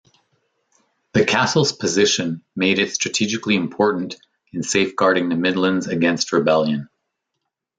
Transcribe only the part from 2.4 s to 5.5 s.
made it strategically important in safeguarding the